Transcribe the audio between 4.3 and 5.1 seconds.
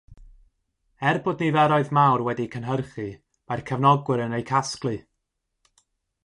eu casglu.